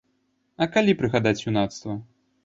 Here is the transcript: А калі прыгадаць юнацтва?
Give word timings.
А 0.65 0.67
калі 0.75 0.95
прыгадаць 1.01 1.43
юнацтва? 1.51 1.93